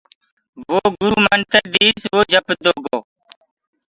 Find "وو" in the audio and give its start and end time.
0.73-0.77, 2.11-2.19